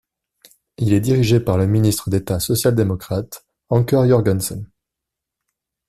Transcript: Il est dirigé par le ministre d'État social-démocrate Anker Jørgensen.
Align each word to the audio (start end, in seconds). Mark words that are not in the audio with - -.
Il 0.79 0.93
est 0.93 0.99
dirigé 0.99 1.39
par 1.39 1.59
le 1.59 1.67
ministre 1.67 2.09
d'État 2.09 2.39
social-démocrate 2.39 3.45
Anker 3.69 4.07
Jørgensen. 4.07 4.67